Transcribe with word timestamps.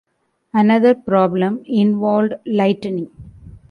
Another 0.51 0.95
problem 0.95 1.61
involved 1.67 2.33
lighting. 2.47 3.11